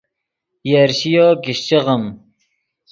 من 0.03 0.65
یرشِیو 0.71 1.25
کیشچے 1.43 1.77
غیم 1.85 2.03